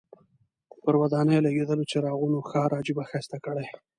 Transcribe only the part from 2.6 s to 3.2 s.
عجیبه